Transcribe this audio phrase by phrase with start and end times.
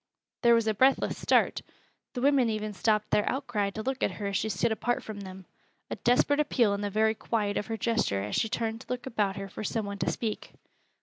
[0.41, 1.61] There was a breathless start.
[2.13, 5.19] The women even stopped their outcry to look at her as she stood apart from
[5.19, 5.45] them,
[5.91, 9.05] a desperate appeal in the very quiet of her gesture as she turned to look
[9.05, 10.53] about her for some one to speak.